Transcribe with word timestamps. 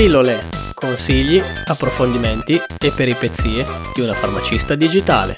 Pillole, 0.00 0.38
consigli, 0.72 1.38
approfondimenti 1.66 2.54
e 2.54 2.90
peripezie 2.96 3.66
di 3.94 4.00
una 4.00 4.14
farmacista 4.14 4.74
digitale. 4.74 5.34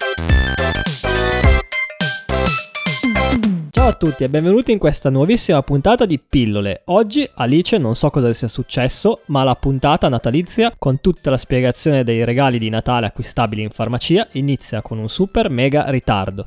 Ciao 3.71 3.89
a 3.89 3.93
tutti 3.95 4.23
e 4.23 4.29
benvenuti 4.29 4.71
in 4.71 4.79
questa 4.79 5.11
nuovissima 5.11 5.61
puntata 5.65 6.07
di 6.07 6.21
Pillole. 6.21 6.83
Oggi 6.85 7.29
Alice 7.35 7.77
non 7.77 7.97
so 7.97 8.09
cosa 8.11 8.33
sia 8.33 8.47
successo, 8.47 9.23
ma 9.27 9.43
la 9.43 9.57
puntata 9.57 10.09
natalizia 10.09 10.73
con 10.79 11.01
tutta 11.01 11.31
la 11.31 11.39
spiegazione 11.39 12.05
dei 12.05 12.25
regali 12.25 12.61
di 12.61 12.69
Natale 12.69 13.07
acquistabili 13.07 13.63
in 13.63 13.71
farmacia 13.71 14.29
inizia 14.35 14.81
con 14.81 14.99
un 14.99 15.09
super 15.09 15.51
mega 15.51 15.91
ritardo. 15.91 16.47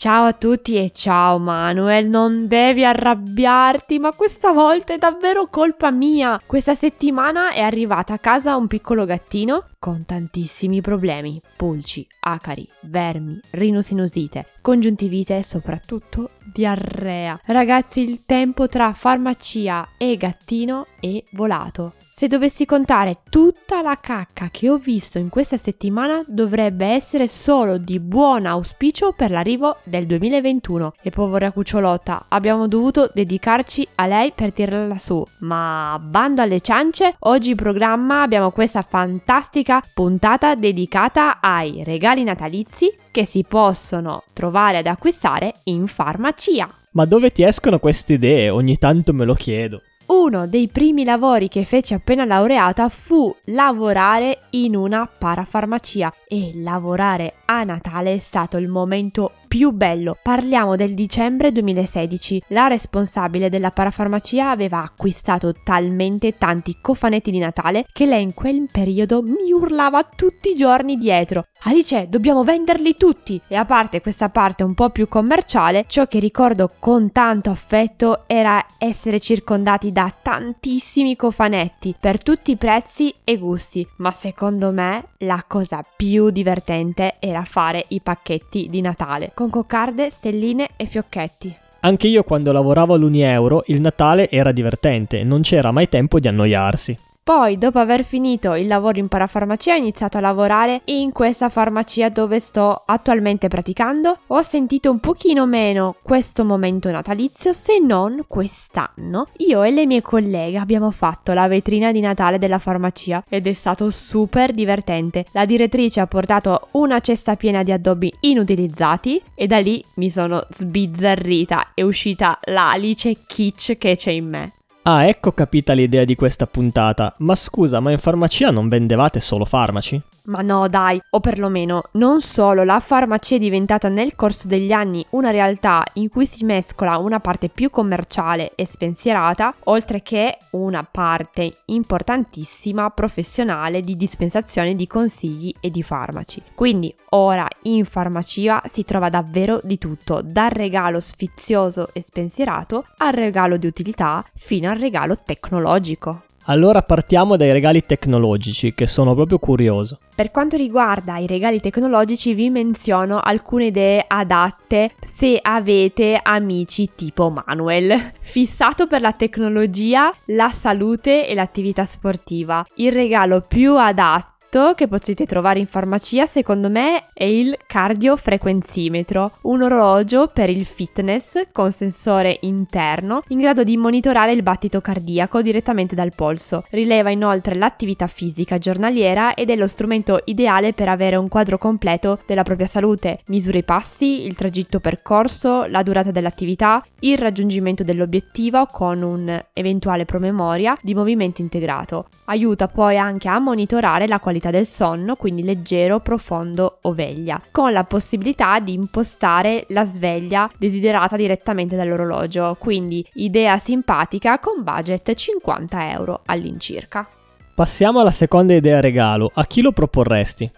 Ciao 0.00 0.26
a 0.26 0.32
tutti 0.32 0.76
e 0.76 0.92
ciao 0.92 1.40
Manuel, 1.40 2.08
non 2.08 2.46
devi 2.46 2.84
arrabbiarti, 2.84 3.98
ma 3.98 4.12
questa 4.12 4.52
volta 4.52 4.94
è 4.94 4.96
davvero 4.96 5.48
colpa 5.48 5.90
mia. 5.90 6.40
Questa 6.46 6.76
settimana 6.76 7.50
è 7.50 7.62
arrivata 7.62 8.12
a 8.12 8.20
casa 8.20 8.54
un 8.54 8.68
piccolo 8.68 9.04
gattino 9.04 9.70
con 9.80 10.04
tantissimi 10.06 10.80
problemi, 10.80 11.42
pulci, 11.56 12.06
acari, 12.20 12.64
vermi, 12.82 13.40
rinosinusite, 13.50 14.46
congiuntivite 14.62 15.38
e 15.38 15.42
soprattutto 15.42 16.30
diarrea. 16.44 17.40
Ragazzi, 17.46 17.98
il 17.98 18.24
tempo 18.24 18.68
tra 18.68 18.92
farmacia 18.92 19.94
e 19.98 20.16
gattino 20.16 20.86
è 21.00 21.20
volato. 21.32 21.94
Se 22.18 22.26
dovessi 22.26 22.64
contare 22.66 23.18
tutta 23.30 23.80
la 23.80 23.96
cacca 24.00 24.48
che 24.50 24.68
ho 24.68 24.76
visto 24.76 25.18
in 25.18 25.28
questa 25.28 25.56
settimana, 25.56 26.20
dovrebbe 26.26 26.84
essere 26.84 27.28
solo 27.28 27.78
di 27.78 28.00
buon 28.00 28.44
auspicio 28.44 29.12
per 29.12 29.30
l'arrivo 29.30 29.76
del 29.84 30.04
2021. 30.04 30.94
E 31.00 31.10
povera 31.10 31.52
cucciolotta, 31.52 32.24
abbiamo 32.30 32.66
dovuto 32.66 33.08
dedicarci 33.14 33.86
a 33.94 34.08
lei 34.08 34.32
per 34.32 34.52
tirarla 34.52 34.96
su. 34.96 35.24
Ma 35.42 35.96
bando 36.02 36.42
alle 36.42 36.60
ciance, 36.60 37.14
oggi 37.20 37.50
in 37.50 37.56
programma 37.56 38.22
abbiamo 38.22 38.50
questa 38.50 38.82
fantastica 38.82 39.80
puntata 39.94 40.56
dedicata 40.56 41.38
ai 41.40 41.84
regali 41.84 42.24
natalizi 42.24 42.92
che 43.12 43.26
si 43.26 43.44
possono 43.46 44.24
trovare 44.32 44.78
ad 44.78 44.86
acquistare 44.86 45.52
in 45.66 45.86
farmacia. 45.86 46.66
Ma 46.94 47.04
dove 47.04 47.30
ti 47.30 47.44
escono 47.44 47.78
queste 47.78 48.14
idee? 48.14 48.50
Ogni 48.50 48.76
tanto 48.76 49.12
me 49.12 49.24
lo 49.24 49.34
chiedo. 49.34 49.82
Uno 50.08 50.46
dei 50.46 50.68
primi 50.68 51.04
lavori 51.04 51.48
che 51.48 51.64
feci 51.64 51.92
appena 51.92 52.24
laureata 52.24 52.88
fu 52.88 53.34
lavorare 53.46 54.46
in 54.52 54.74
una 54.74 55.06
parafarmacia 55.06 56.10
e 56.26 56.52
lavorare 56.54 57.34
a 57.44 57.62
Natale 57.62 58.14
è 58.14 58.18
stato 58.18 58.56
il 58.56 58.68
momento 58.68 59.32
più 59.48 59.70
bello. 59.70 60.16
Parliamo 60.22 60.76
del 60.76 60.94
dicembre 60.94 61.52
2016. 61.52 62.44
La 62.48 62.68
responsabile 62.68 63.50
della 63.50 63.70
parafarmacia 63.70 64.48
aveva 64.48 64.82
acquistato 64.82 65.52
talmente 65.62 66.36
tanti 66.38 66.78
cofanetti 66.80 67.30
di 67.30 67.38
Natale 67.38 67.84
che 67.92 68.06
lei 68.06 68.22
in 68.22 68.32
quel 68.32 68.66
periodo 68.70 69.22
mi 69.22 69.52
urlava 69.52 70.04
tutti 70.04 70.52
i 70.52 70.54
giorni 70.54 70.96
dietro. 70.96 71.44
Alice, 71.62 72.08
dobbiamo 72.08 72.44
venderli 72.44 72.94
tutti! 72.94 73.40
E 73.48 73.56
a 73.56 73.64
parte 73.64 74.00
questa 74.00 74.28
parte 74.28 74.62
un 74.62 74.74
po' 74.74 74.90
più 74.90 75.08
commerciale, 75.08 75.86
ciò 75.88 76.06
che 76.06 76.20
ricordo 76.20 76.70
con 76.78 77.10
tanto 77.10 77.50
affetto 77.50 78.22
era 78.28 78.64
essere 78.78 79.18
circondati 79.18 79.90
da 79.90 80.12
tantissimi 80.22 81.16
cofanetti 81.16 81.96
per 81.98 82.22
tutti 82.22 82.52
i 82.52 82.56
prezzi 82.56 83.12
e 83.24 83.38
gusti. 83.38 83.86
Ma 83.96 84.12
secondo 84.12 84.70
me 84.70 85.08
la 85.18 85.44
cosa 85.48 85.84
più 85.96 86.30
divertente 86.30 87.16
era 87.18 87.42
fare 87.44 87.84
i 87.88 88.00
pacchetti 88.00 88.68
di 88.70 88.80
Natale 88.80 89.32
con 89.34 89.50
coccarde, 89.50 90.10
stelline 90.10 90.70
e 90.76 90.86
fiocchetti. 90.86 91.56
Anche 91.80 92.06
io 92.06 92.22
quando 92.22 92.52
lavoravo 92.52 92.94
all'Unieuro 92.94 93.64
il 93.66 93.80
Natale 93.80 94.30
era 94.30 94.52
divertente, 94.52 95.24
non 95.24 95.42
c'era 95.42 95.72
mai 95.72 95.88
tempo 95.88 96.20
di 96.20 96.28
annoiarsi. 96.28 96.96
Poi, 97.28 97.58
dopo 97.58 97.78
aver 97.78 98.04
finito 98.04 98.54
il 98.54 98.66
lavoro 98.66 98.98
in 98.98 99.06
parafarmacia, 99.06 99.74
ho 99.74 99.76
iniziato 99.76 100.16
a 100.16 100.22
lavorare 100.22 100.80
in 100.84 101.12
questa 101.12 101.50
farmacia 101.50 102.08
dove 102.08 102.40
sto 102.40 102.84
attualmente 102.86 103.48
praticando. 103.48 104.20
Ho 104.28 104.40
sentito 104.40 104.90
un 104.90 104.98
pochino 104.98 105.44
meno 105.44 105.96
questo 106.00 106.42
momento 106.42 106.90
natalizio, 106.90 107.52
se 107.52 107.80
non 107.80 108.24
quest'anno. 108.26 109.26
Io 109.46 109.62
e 109.62 109.70
le 109.70 109.84
mie 109.84 110.00
colleghe 110.00 110.56
abbiamo 110.56 110.90
fatto 110.90 111.34
la 111.34 111.48
vetrina 111.48 111.92
di 111.92 112.00
Natale 112.00 112.38
della 112.38 112.58
farmacia 112.58 113.22
ed 113.28 113.46
è 113.46 113.52
stato 113.52 113.90
super 113.90 114.54
divertente. 114.54 115.26
La 115.32 115.44
direttrice 115.44 116.00
ha 116.00 116.06
portato 116.06 116.68
una 116.72 117.00
cesta 117.00 117.36
piena 117.36 117.62
di 117.62 117.72
addobbi 117.72 118.10
inutilizzati 118.20 119.20
e 119.34 119.46
da 119.46 119.58
lì 119.58 119.84
mi 119.96 120.08
sono 120.08 120.46
sbizzarrita. 120.48 121.72
È 121.74 121.82
uscita 121.82 122.38
l'Alice 122.44 123.18
Kitsch 123.26 123.76
che 123.76 123.96
c'è 123.96 124.12
in 124.12 124.28
me. 124.30 124.52
Ah, 124.82 125.06
ecco 125.06 125.32
capita 125.32 125.72
l'idea 125.74 126.04
di 126.04 126.14
questa 126.14 126.46
puntata. 126.46 127.14
Ma 127.18 127.34
scusa, 127.34 127.78
ma 127.78 127.90
in 127.90 127.98
farmacia 127.98 128.50
non 128.50 128.68
vendevate 128.68 129.20
solo 129.20 129.44
farmaci? 129.44 130.02
Ma 130.28 130.42
no, 130.42 130.68
dai, 130.68 131.00
o 131.10 131.20
perlomeno 131.20 131.84
non 131.92 132.20
solo 132.20 132.62
la 132.62 132.80
farmacia 132.80 133.36
è 133.36 133.38
diventata 133.38 133.88
nel 133.88 134.14
corso 134.14 134.46
degli 134.46 134.72
anni 134.72 135.04
una 135.10 135.30
realtà 135.30 135.82
in 135.94 136.10
cui 136.10 136.26
si 136.26 136.44
mescola 136.44 136.98
una 136.98 137.18
parte 137.18 137.48
più 137.48 137.70
commerciale 137.70 138.52
e 138.54 138.66
spensierata, 138.66 139.54
oltre 139.64 140.02
che 140.02 140.36
una 140.50 140.84
parte 140.84 141.60
importantissima 141.66 142.90
professionale 142.90 143.80
di 143.80 143.96
dispensazione 143.96 144.74
di 144.74 144.86
consigli 144.86 145.52
e 145.60 145.70
di 145.70 145.82
farmaci. 145.82 146.42
Quindi 146.54 146.94
ora 147.10 147.48
in 147.62 147.86
farmacia 147.86 148.60
si 148.66 148.84
trova 148.84 149.08
davvero 149.08 149.60
di 149.62 149.78
tutto, 149.78 150.20
dal 150.22 150.50
regalo 150.50 151.00
sfizioso 151.00 151.88
e 151.94 152.02
spensierato 152.02 152.84
al 152.98 153.12
regalo 153.12 153.56
di 153.56 153.66
utilità 153.66 154.22
fino 154.34 154.68
al 154.68 154.78
regalo 154.78 155.16
tecnologico. 155.16 156.24
Allora 156.50 156.80
partiamo 156.80 157.36
dai 157.36 157.52
regali 157.52 157.84
tecnologici, 157.84 158.72
che 158.72 158.86
sono 158.86 159.14
proprio 159.14 159.38
curioso. 159.38 159.98
Per 160.14 160.30
quanto 160.30 160.56
riguarda 160.56 161.18
i 161.18 161.26
regali 161.26 161.60
tecnologici 161.60 162.32
vi 162.32 162.48
menziono 162.48 163.20
alcune 163.20 163.66
idee 163.66 164.02
adatte 164.08 164.92
se 164.98 165.38
avete 165.42 166.18
amici 166.22 166.88
tipo 166.94 167.28
Manuel, 167.28 168.12
fissato 168.20 168.86
per 168.86 169.02
la 169.02 169.12
tecnologia, 169.12 170.10
la 170.28 170.48
salute 170.48 171.28
e 171.28 171.34
l'attività 171.34 171.84
sportiva. 171.84 172.64
Il 172.76 172.92
regalo 172.92 173.44
più 173.46 173.76
adatto 173.76 174.37
che 174.74 174.88
potete 174.88 175.26
trovare 175.26 175.58
in 175.58 175.66
farmacia 175.66 176.24
secondo 176.24 176.70
me 176.70 177.08
è 177.12 177.24
il 177.24 177.54
cardiofrequenzimetro, 177.66 179.32
un 179.42 179.62
orologio 179.62 180.30
per 180.32 180.48
il 180.48 180.64
fitness 180.64 181.48
con 181.52 181.70
sensore 181.70 182.38
interno 182.40 183.22
in 183.28 183.40
grado 183.40 183.62
di 183.62 183.76
monitorare 183.76 184.32
il 184.32 184.42
battito 184.42 184.80
cardiaco 184.80 185.42
direttamente 185.42 185.94
dal 185.94 186.14
polso. 186.16 186.64
Rileva 186.70 187.10
inoltre 187.10 187.56
l'attività 187.56 188.06
fisica 188.06 188.56
giornaliera 188.56 189.34
ed 189.34 189.50
è 189.50 189.54
lo 189.54 189.66
strumento 189.66 190.22
ideale 190.24 190.72
per 190.72 190.88
avere 190.88 191.16
un 191.16 191.28
quadro 191.28 191.58
completo 191.58 192.20
della 192.24 192.42
propria 192.42 192.66
salute. 192.66 193.20
Misura 193.26 193.58
i 193.58 193.64
passi, 193.64 194.24
il 194.24 194.34
tragitto 194.34 194.80
percorso, 194.80 195.66
la 195.66 195.82
durata 195.82 196.10
dell'attività, 196.10 196.82
il 197.00 197.18
raggiungimento 197.18 197.84
dell'obiettivo 197.84 198.64
con 198.64 199.02
un 199.02 199.44
eventuale 199.52 200.06
promemoria 200.06 200.74
di 200.80 200.94
movimento 200.94 201.42
integrato. 201.42 202.06
Aiuta 202.24 202.66
poi 202.66 202.96
anche 202.96 203.28
a 203.28 203.38
monitorare 203.38 204.06
la 204.06 204.18
qualità 204.18 204.36
qualità 204.38 204.50
del 204.50 204.66
sonno, 204.66 205.16
quindi 205.16 205.42
leggero, 205.42 206.00
profondo 206.00 206.78
o 206.82 206.94
veglia, 206.94 207.40
con 207.50 207.72
la 207.72 207.84
possibilità 207.84 208.58
di 208.60 208.72
impostare 208.72 209.64
la 209.68 209.84
sveglia 209.84 210.50
desiderata 210.56 211.16
direttamente 211.16 211.76
dall'orologio, 211.76 212.56
quindi 212.58 213.04
idea 213.14 213.58
simpatica 213.58 214.38
con 214.38 214.62
budget 214.62 215.12
50 215.12 215.90
euro 215.90 216.22
all'incirca. 216.24 217.06
Passiamo 217.54 218.00
alla 218.00 218.12
seconda 218.12 218.54
idea 218.54 218.80
regalo, 218.80 219.30
a 219.34 219.44
chi 219.46 219.60
lo 219.60 219.72
proporresti? 219.72 220.50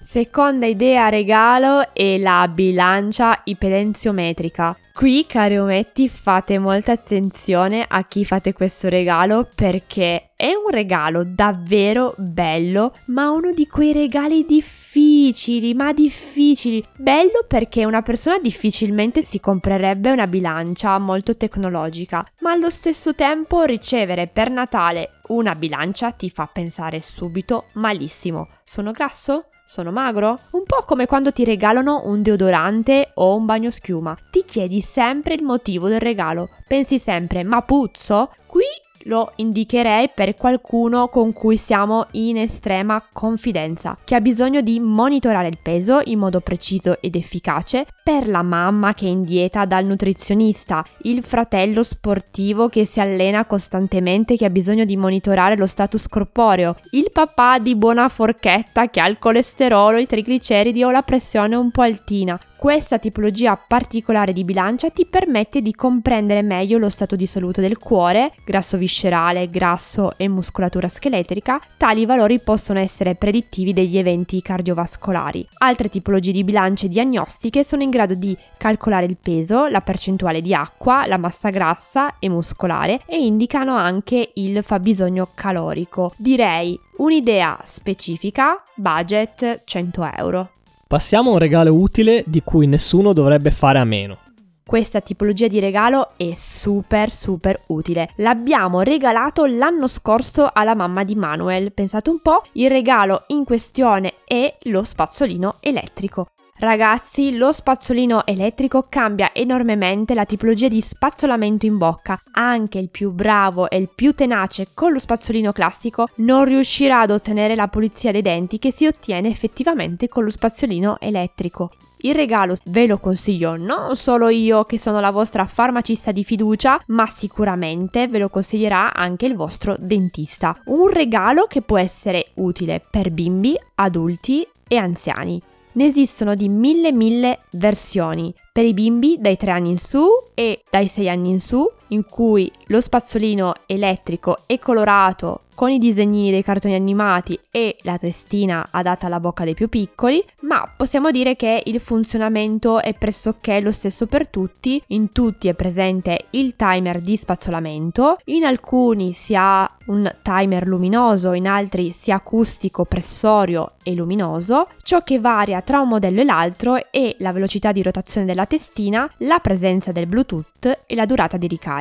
Seconda 0.00 0.66
idea 0.66 1.08
regalo 1.08 1.92
è 1.92 2.16
la 2.16 2.48
bilancia 2.48 3.40
ipedenziometrica. 3.44 4.78
Qui, 4.94 5.26
cari 5.26 5.58
ometti, 5.58 6.08
fate 6.08 6.58
molta 6.58 6.92
attenzione 6.92 7.84
a 7.86 8.04
chi 8.04 8.24
fate 8.24 8.52
questo 8.52 8.88
regalo 8.88 9.48
perché 9.54 10.25
è 10.36 10.52
un 10.52 10.70
regalo 10.70 11.24
davvero 11.24 12.14
bello, 12.18 12.92
ma 13.06 13.30
uno 13.30 13.52
di 13.52 13.66
quei 13.66 13.94
regali 13.94 14.44
difficili, 14.44 15.72
ma 15.72 15.94
difficili. 15.94 16.84
Bello 16.94 17.44
perché 17.48 17.86
una 17.86 18.02
persona 18.02 18.38
difficilmente 18.38 19.24
si 19.24 19.40
comprerebbe 19.40 20.10
una 20.10 20.26
bilancia 20.26 20.98
molto 20.98 21.38
tecnologica, 21.38 22.24
ma 22.40 22.52
allo 22.52 22.68
stesso 22.68 23.14
tempo 23.14 23.62
ricevere 23.62 24.26
per 24.26 24.50
Natale 24.50 25.20
una 25.28 25.54
bilancia 25.54 26.12
ti 26.12 26.28
fa 26.28 26.46
pensare 26.46 27.00
subito 27.00 27.68
malissimo. 27.74 28.48
Sono 28.62 28.92
grasso? 28.92 29.46
Sono 29.68 29.90
magro? 29.90 30.38
Un 30.52 30.62
po' 30.64 30.84
come 30.86 31.06
quando 31.06 31.32
ti 31.32 31.44
regalano 31.44 32.02
un 32.04 32.22
deodorante 32.22 33.10
o 33.14 33.34
un 33.34 33.46
bagno 33.46 33.70
schiuma. 33.70 34.16
Ti 34.30 34.44
chiedi 34.44 34.80
sempre 34.80 35.34
il 35.34 35.42
motivo 35.42 35.88
del 35.88 35.98
regalo. 35.98 36.50
Pensi 36.68 37.00
sempre, 37.00 37.42
ma 37.42 37.62
puzzo? 37.62 38.30
Qui 38.46 38.62
lo 39.04 39.32
indicherei 39.36 40.10
per 40.14 40.34
qualcuno 40.34 41.08
con 41.08 41.32
cui 41.32 41.56
siamo 41.56 42.06
in 42.12 42.36
estrema 42.36 43.02
confidenza, 43.12 43.96
che 44.04 44.14
ha 44.14 44.20
bisogno 44.20 44.60
di 44.60 44.80
monitorare 44.80 45.48
il 45.48 45.58
peso 45.62 46.00
in 46.04 46.18
modo 46.18 46.40
preciso 46.40 47.00
ed 47.00 47.16
efficace, 47.16 47.86
per 48.02 48.28
la 48.28 48.42
mamma 48.42 48.94
che 48.94 49.06
è 49.06 49.08
in 49.08 49.22
dieta 49.22 49.64
dal 49.64 49.84
nutrizionista, 49.84 50.84
il 51.02 51.22
fratello 51.22 51.82
sportivo 51.82 52.68
che 52.68 52.84
si 52.84 53.00
allena 53.00 53.44
costantemente 53.44 54.36
che 54.36 54.44
ha 54.44 54.50
bisogno 54.50 54.84
di 54.84 54.96
monitorare 54.96 55.56
lo 55.56 55.66
status 55.66 56.08
corporeo, 56.08 56.76
il 56.90 57.10
papà 57.12 57.58
di 57.58 57.74
buona 57.74 58.08
forchetta 58.08 58.88
che 58.88 59.00
ha 59.00 59.06
il 59.08 59.18
colesterolo, 59.18 59.98
i 59.98 60.06
trigliceridi 60.06 60.82
o 60.84 60.90
la 60.90 61.02
pressione 61.02 61.56
un 61.56 61.70
po' 61.70 61.82
altina. 61.82 62.38
Questa 62.58 62.98
tipologia 62.98 63.54
particolare 63.54 64.32
di 64.32 64.42
bilancia 64.42 64.88
ti 64.88 65.04
permette 65.04 65.60
di 65.60 65.74
comprendere 65.74 66.40
meglio 66.40 66.78
lo 66.78 66.88
stato 66.88 67.14
di 67.14 67.26
salute 67.26 67.60
del 67.60 67.76
cuore, 67.76 68.32
grasso 68.44 68.78
viscerale, 68.78 69.50
grasso 69.50 70.16
e 70.16 70.26
muscolatura 70.26 70.88
scheletrica. 70.88 71.60
Tali 71.76 72.06
valori 72.06 72.40
possono 72.40 72.78
essere 72.78 73.14
predittivi 73.14 73.74
degli 73.74 73.98
eventi 73.98 74.40
cardiovascolari. 74.40 75.46
Altre 75.58 75.90
tipologie 75.90 76.32
di 76.32 76.44
bilance 76.44 76.88
diagnostiche 76.88 77.62
sono 77.62 77.82
in 77.82 77.90
grado 77.90 78.14
di 78.14 78.36
calcolare 78.56 79.04
il 79.04 79.18
peso, 79.20 79.66
la 79.66 79.82
percentuale 79.82 80.40
di 80.40 80.54
acqua, 80.54 81.06
la 81.06 81.18
massa 81.18 81.50
grassa 81.50 82.18
e 82.18 82.30
muscolare 82.30 83.02
e 83.04 83.18
indicano 83.18 83.76
anche 83.76 84.30
il 84.34 84.62
fabbisogno 84.62 85.28
calorico. 85.34 86.12
Direi 86.16 86.78
un'idea 86.96 87.60
specifica, 87.64 88.62
budget 88.74 89.62
100 89.64 90.10
euro. 90.16 90.50
Passiamo 90.88 91.30
a 91.30 91.32
un 91.32 91.38
regalo 91.40 91.74
utile 91.74 92.22
di 92.28 92.42
cui 92.44 92.68
nessuno 92.68 93.12
dovrebbe 93.12 93.50
fare 93.50 93.80
a 93.80 93.84
meno. 93.84 94.18
Questa 94.64 95.00
tipologia 95.00 95.48
di 95.48 95.58
regalo 95.58 96.10
è 96.16 96.34
super 96.36 97.10
super 97.10 97.60
utile. 97.66 98.10
L'abbiamo 98.18 98.82
regalato 98.82 99.46
l'anno 99.46 99.88
scorso 99.88 100.48
alla 100.52 100.76
mamma 100.76 101.02
di 101.02 101.16
Manuel. 101.16 101.72
Pensate 101.72 102.08
un 102.10 102.20
po', 102.20 102.44
il 102.52 102.70
regalo 102.70 103.24
in 103.28 103.44
questione 103.44 104.14
è 104.24 104.58
lo 104.66 104.84
spazzolino 104.84 105.56
elettrico. 105.58 106.28
Ragazzi, 106.58 107.36
lo 107.36 107.52
spazzolino 107.52 108.24
elettrico 108.24 108.86
cambia 108.88 109.34
enormemente 109.34 110.14
la 110.14 110.24
tipologia 110.24 110.68
di 110.68 110.80
spazzolamento 110.80 111.66
in 111.66 111.76
bocca. 111.76 112.18
Anche 112.32 112.78
il 112.78 112.88
più 112.88 113.10
bravo 113.10 113.68
e 113.68 113.76
il 113.76 113.90
più 113.94 114.14
tenace 114.14 114.68
con 114.72 114.92
lo 114.92 114.98
spazzolino 114.98 115.52
classico 115.52 116.08
non 116.16 116.46
riuscirà 116.46 117.00
ad 117.00 117.10
ottenere 117.10 117.56
la 117.56 117.68
pulizia 117.68 118.10
dei 118.10 118.22
denti 118.22 118.58
che 118.58 118.72
si 118.72 118.86
ottiene 118.86 119.28
effettivamente 119.28 120.08
con 120.08 120.24
lo 120.24 120.30
spazzolino 120.30 120.98
elettrico. 120.98 121.72
Il 121.98 122.14
regalo 122.14 122.56
ve 122.66 122.86
lo 122.86 122.98
consiglio 122.98 123.56
non 123.56 123.94
solo 123.94 124.28
io 124.28 124.64
che 124.64 124.78
sono 124.78 124.98
la 124.98 125.10
vostra 125.10 125.44
farmacista 125.44 126.10
di 126.10 126.24
fiducia, 126.24 126.80
ma 126.86 127.06
sicuramente 127.06 128.08
ve 128.08 128.18
lo 128.18 128.30
consiglierà 128.30 128.94
anche 128.94 129.26
il 129.26 129.36
vostro 129.36 129.76
dentista. 129.78 130.58
Un 130.66 130.88
regalo 130.88 131.46
che 131.46 131.60
può 131.60 131.76
essere 131.76 132.28
utile 132.36 132.82
per 132.90 133.10
bimbi, 133.10 133.54
adulti 133.74 134.46
e 134.66 134.76
anziani. 134.78 135.42
Ne 135.76 135.84
esistono 135.84 136.34
di 136.34 136.48
mille 136.48 136.90
mille 136.90 137.40
versioni 137.50 138.32
per 138.50 138.64
i 138.64 138.72
bimbi 138.72 139.18
dai 139.20 139.36
3 139.36 139.50
anni 139.50 139.68
in 139.72 139.78
su 139.78 140.06
e 140.32 140.62
dai 140.70 140.88
6 140.88 141.06
anni 141.10 141.28
in 141.28 141.38
su, 141.38 141.70
in 141.88 142.04
cui 142.04 142.50
lo 142.66 142.80
spazzolino 142.80 143.54
elettrico 143.66 144.38
è 144.46 144.58
colorato 144.58 145.42
con 145.56 145.70
i 145.70 145.78
disegnini 145.78 146.30
dei 146.30 146.44
cartoni 146.44 146.74
animati 146.74 147.36
e 147.50 147.76
la 147.80 147.96
testina 147.96 148.68
adatta 148.70 149.06
alla 149.06 149.18
bocca 149.18 149.42
dei 149.42 149.54
più 149.54 149.68
piccoli, 149.70 150.22
ma 150.42 150.70
possiamo 150.76 151.10
dire 151.10 151.34
che 151.34 151.62
il 151.64 151.80
funzionamento 151.80 152.80
è 152.80 152.92
pressoché 152.92 153.60
lo 153.60 153.72
stesso 153.72 154.06
per 154.06 154.28
tutti, 154.28 154.80
in 154.88 155.12
tutti 155.12 155.48
è 155.48 155.54
presente 155.54 156.26
il 156.30 156.54
timer 156.56 157.00
di 157.00 157.16
spazzolamento, 157.16 158.18
in 158.26 158.44
alcuni 158.44 159.14
si 159.14 159.34
ha 159.34 159.68
un 159.86 160.14
timer 160.22 160.66
luminoso, 160.66 161.32
in 161.32 161.48
altri 161.48 161.90
sia 161.90 162.16
acustico, 162.16 162.84
pressorio 162.84 163.72
e 163.82 163.94
luminoso, 163.94 164.68
ciò 164.82 165.02
che 165.02 165.18
varia 165.18 165.62
tra 165.62 165.80
un 165.80 165.88
modello 165.88 166.20
e 166.20 166.24
l'altro 166.24 166.90
è 166.90 167.14
la 167.20 167.32
velocità 167.32 167.72
di 167.72 167.82
rotazione 167.82 168.26
della 168.26 168.46
testina, 168.46 169.10
la 169.18 169.38
presenza 169.38 169.90
del 169.90 170.06
Bluetooth 170.06 170.82
e 170.86 170.94
la 170.94 171.06
durata 171.06 171.38
di 171.38 171.46
ricarica, 171.46 171.75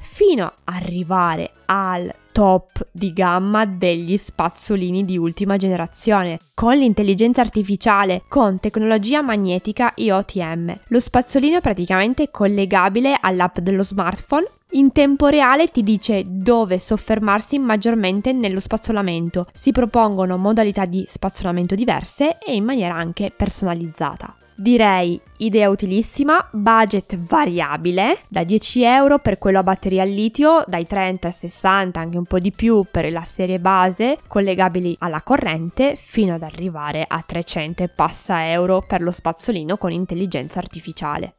fino 0.00 0.44
ad 0.44 0.52
arrivare 0.64 1.52
al 1.66 2.12
top 2.32 2.86
di 2.90 3.12
gamma 3.12 3.66
degli 3.66 4.16
spazzolini 4.16 5.04
di 5.04 5.18
ultima 5.18 5.56
generazione, 5.56 6.38
con 6.54 6.76
l'intelligenza 6.76 7.40
artificiale, 7.40 8.22
con 8.28 8.58
tecnologia 8.60 9.22
magnetica 9.22 9.92
IoTM. 9.94 10.80
Lo 10.88 11.00
spazzolino 11.00 11.58
è 11.58 11.60
praticamente 11.60 12.30
collegabile 12.30 13.16
all'app 13.20 13.58
dello 13.58 13.82
smartphone 13.82 14.46
in 14.72 14.92
tempo 14.92 15.26
reale 15.26 15.66
ti 15.68 15.82
dice 15.82 16.22
dove 16.26 16.78
soffermarsi 16.78 17.58
maggiormente 17.58 18.32
nello 18.32 18.60
spazzolamento. 18.60 19.46
Si 19.52 19.72
propongono 19.72 20.36
modalità 20.36 20.84
di 20.84 21.04
spazzolamento 21.08 21.74
diverse 21.74 22.38
e 22.38 22.54
in 22.54 22.62
maniera 22.64 22.94
anche 22.94 23.32
personalizzata. 23.36 24.32
Direi 24.60 25.18
idea 25.38 25.70
utilissima, 25.70 26.46
budget 26.52 27.16
variabile, 27.16 28.18
da 28.28 28.44
10 28.44 28.82
euro 28.82 29.18
per 29.18 29.38
quello 29.38 29.60
a 29.60 29.62
batteria 29.62 30.02
al 30.02 30.10
litio, 30.10 30.62
dai 30.66 30.86
30 30.86 31.28
ai 31.28 31.32
60, 31.32 31.98
anche 31.98 32.18
un 32.18 32.26
po' 32.26 32.38
di 32.38 32.50
più 32.50 32.84
per 32.90 33.10
la 33.10 33.22
serie 33.22 33.58
base, 33.58 34.18
collegabili 34.26 34.94
alla 34.98 35.22
corrente, 35.22 35.96
fino 35.96 36.34
ad 36.34 36.42
arrivare 36.42 37.06
a 37.08 37.24
300 37.26 37.84
e 37.84 37.88
passa 37.88 38.50
euro 38.50 38.84
per 38.86 39.00
lo 39.00 39.10
spazzolino 39.10 39.78
con 39.78 39.92
intelligenza 39.92 40.58
artificiale. 40.58 41.36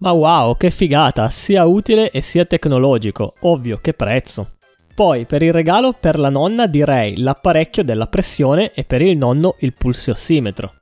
Ma 0.00 0.10
wow, 0.10 0.54
che 0.54 0.68
figata, 0.68 1.30
sia 1.30 1.64
utile 1.64 2.10
e 2.10 2.20
sia 2.20 2.44
tecnologico, 2.44 3.32
ovvio, 3.40 3.78
che 3.80 3.94
prezzo. 3.94 4.56
Poi 4.94 5.24
per 5.24 5.40
il 5.42 5.54
regalo 5.54 5.94
per 5.98 6.18
la 6.18 6.28
nonna 6.28 6.66
direi 6.66 7.16
l'apparecchio 7.16 7.82
della 7.82 8.08
pressione 8.08 8.72
e 8.74 8.84
per 8.84 9.00
il 9.00 9.16
nonno 9.16 9.56
il 9.60 9.72
pulsiossimetro. 9.72 10.77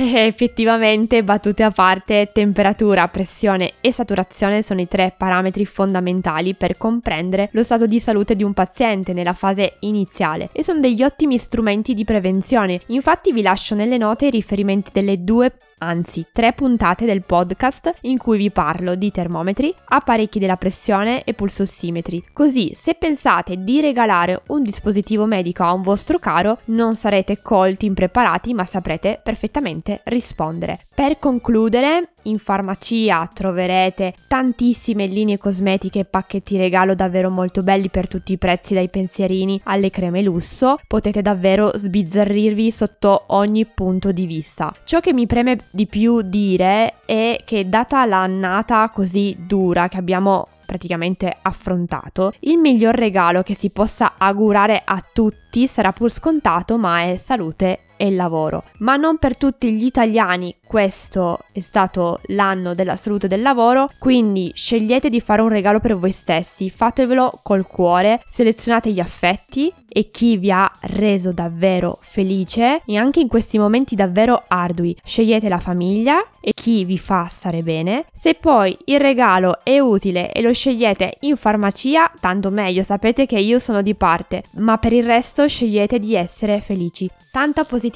Eh, 0.00 0.26
effettivamente, 0.26 1.24
battute 1.24 1.64
a 1.64 1.72
parte, 1.72 2.30
temperatura, 2.32 3.08
pressione 3.08 3.72
e 3.80 3.92
saturazione 3.92 4.62
sono 4.62 4.80
i 4.80 4.86
tre 4.86 5.12
parametri 5.16 5.66
fondamentali 5.66 6.54
per 6.54 6.76
comprendere 6.76 7.48
lo 7.50 7.64
stato 7.64 7.84
di 7.84 7.98
salute 7.98 8.36
di 8.36 8.44
un 8.44 8.54
paziente 8.54 9.12
nella 9.12 9.32
fase 9.32 9.78
iniziale 9.80 10.50
e 10.52 10.62
sono 10.62 10.78
degli 10.78 11.02
ottimi 11.02 11.36
strumenti 11.36 11.94
di 11.94 12.04
prevenzione. 12.04 12.80
Infatti 12.86 13.32
vi 13.32 13.42
lascio 13.42 13.74
nelle 13.74 13.98
note 13.98 14.26
i 14.26 14.30
riferimenti 14.30 14.90
delle 14.92 15.24
due 15.24 15.52
anzi 15.78 16.26
tre 16.32 16.52
puntate 16.52 17.04
del 17.04 17.22
podcast 17.22 17.92
in 18.02 18.18
cui 18.18 18.38
vi 18.38 18.50
parlo 18.50 18.94
di 18.94 19.10
termometri, 19.10 19.74
apparecchi 19.86 20.38
della 20.38 20.56
pressione 20.56 21.24
e 21.24 21.34
pulsossimetri. 21.34 22.24
Così 22.32 22.72
se 22.74 22.94
pensate 22.94 23.62
di 23.62 23.80
regalare 23.80 24.42
un 24.48 24.62
dispositivo 24.62 25.26
medico 25.26 25.62
a 25.62 25.72
un 25.72 25.82
vostro 25.82 26.18
caro 26.18 26.58
non 26.66 26.94
sarete 26.94 27.40
colti 27.42 27.86
impreparati 27.86 28.54
ma 28.54 28.64
saprete 28.64 29.20
perfettamente 29.22 29.87
rispondere. 30.04 30.80
Per 30.94 31.18
concludere, 31.18 32.12
in 32.22 32.38
farmacia 32.38 33.28
troverete 33.32 34.14
tantissime 34.26 35.06
linee 35.06 35.38
cosmetiche 35.38 36.00
e 36.00 36.04
pacchetti 36.04 36.56
regalo 36.56 36.94
davvero 36.94 37.30
molto 37.30 37.62
belli 37.62 37.88
per 37.88 38.08
tutti 38.08 38.32
i 38.32 38.38
prezzi, 38.38 38.74
dai 38.74 38.88
pensierini 38.88 39.60
alle 39.64 39.90
creme 39.90 40.22
lusso. 40.22 40.78
Potete 40.86 41.22
davvero 41.22 41.70
sbizzarrirvi 41.74 42.70
sotto 42.70 43.24
ogni 43.28 43.64
punto 43.66 44.12
di 44.12 44.26
vista. 44.26 44.72
Ciò 44.84 45.00
che 45.00 45.12
mi 45.12 45.26
preme 45.26 45.58
di 45.70 45.86
più 45.86 46.22
dire 46.22 46.94
è 47.04 47.40
che 47.44 47.68
data 47.68 48.04
l'annata 48.04 48.90
così 48.90 49.36
dura 49.38 49.88
che 49.88 49.96
abbiamo 49.96 50.46
praticamente 50.68 51.34
affrontato, 51.40 52.34
il 52.40 52.58
miglior 52.58 52.94
regalo 52.94 53.42
che 53.42 53.54
si 53.54 53.70
possa 53.70 54.16
augurare 54.18 54.82
a 54.84 55.02
tutti 55.14 55.66
sarà 55.66 55.92
pur 55.92 56.12
scontato, 56.12 56.76
ma 56.76 57.04
è 57.04 57.16
salute 57.16 57.84
e 57.98 58.10
lavoro. 58.10 58.62
Ma 58.78 58.96
non 58.96 59.18
per 59.18 59.36
tutti 59.36 59.70
gli 59.72 59.84
italiani 59.84 60.56
questo 60.66 61.40
è 61.52 61.60
stato 61.60 62.20
l'anno 62.26 62.74
della 62.74 62.96
salute 62.96 63.26
del 63.26 63.42
lavoro, 63.42 63.88
quindi 63.98 64.52
scegliete 64.54 65.10
di 65.10 65.20
fare 65.20 65.42
un 65.42 65.48
regalo 65.48 65.80
per 65.80 65.96
voi 65.96 66.12
stessi, 66.12 66.70
fatevelo 66.70 67.40
col 67.42 67.66
cuore, 67.66 68.22
selezionate 68.24 68.90
gli 68.90 69.00
affetti 69.00 69.72
e 69.88 70.10
chi 70.10 70.36
vi 70.36 70.50
ha 70.50 70.70
reso 70.82 71.32
davvero 71.32 71.98
felice 72.02 72.82
e 72.84 72.96
anche 72.96 73.20
in 73.20 73.28
questi 73.28 73.58
momenti 73.58 73.94
davvero 73.94 74.44
ardui. 74.46 74.96
Scegliete 75.02 75.48
la 75.48 75.58
famiglia 75.58 76.22
e 76.40 76.52
chi 76.54 76.84
vi 76.84 76.98
fa 76.98 77.26
stare 77.30 77.62
bene. 77.62 78.04
Se 78.12 78.34
poi 78.34 78.76
il 78.84 79.00
regalo 79.00 79.58
è 79.62 79.78
utile 79.78 80.32
e 80.32 80.42
lo 80.42 80.52
scegliete 80.52 81.16
in 81.20 81.36
farmacia, 81.36 82.12
tanto 82.20 82.50
meglio, 82.50 82.82
sapete 82.82 83.24
che 83.24 83.38
io 83.38 83.58
sono 83.58 83.80
di 83.80 83.94
parte, 83.94 84.44
ma 84.56 84.76
per 84.76 84.92
il 84.92 85.04
resto 85.04 85.48
scegliete 85.48 85.98
di 85.98 86.14
essere 86.14 86.60
felici. 86.60 87.08
Tanta 87.30 87.64
positività 87.64 87.87